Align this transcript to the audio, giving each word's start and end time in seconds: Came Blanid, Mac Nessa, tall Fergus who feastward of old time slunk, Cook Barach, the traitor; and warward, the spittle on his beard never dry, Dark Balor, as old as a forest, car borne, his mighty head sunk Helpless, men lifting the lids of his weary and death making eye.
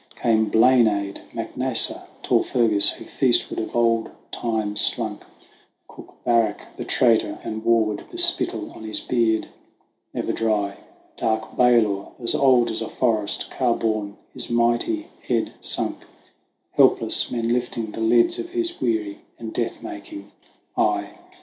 Came 0.15 0.45
Blanid, 0.49 1.21
Mac 1.31 1.55
Nessa, 1.55 2.07
tall 2.23 2.41
Fergus 2.41 2.89
who 2.89 3.05
feastward 3.05 3.59
of 3.59 3.75
old 3.75 4.09
time 4.31 4.75
slunk, 4.75 5.23
Cook 5.87 6.15
Barach, 6.25 6.75
the 6.75 6.85
traitor; 6.85 7.37
and 7.43 7.63
warward, 7.63 8.05
the 8.09 8.17
spittle 8.17 8.71
on 8.73 8.83
his 8.83 8.99
beard 8.99 9.45
never 10.11 10.31
dry, 10.33 10.77
Dark 11.17 11.55
Balor, 11.55 12.07
as 12.19 12.33
old 12.33 12.71
as 12.71 12.81
a 12.81 12.89
forest, 12.89 13.51
car 13.51 13.75
borne, 13.75 14.17
his 14.33 14.49
mighty 14.49 15.05
head 15.27 15.53
sunk 15.63 15.97
Helpless, 16.71 17.29
men 17.29 17.49
lifting 17.49 17.91
the 17.91 18.01
lids 18.01 18.39
of 18.39 18.49
his 18.49 18.81
weary 18.81 19.19
and 19.37 19.53
death 19.53 19.83
making 19.83 20.31
eye. 20.75 21.11